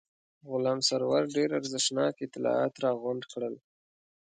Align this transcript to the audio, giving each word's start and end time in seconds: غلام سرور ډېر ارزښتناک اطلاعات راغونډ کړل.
غلام 0.49 0.79
سرور 0.87 1.23
ډېر 1.35 1.49
ارزښتناک 1.59 2.13
اطلاعات 2.27 2.73
راغونډ 2.83 3.21
کړل. 3.31 3.55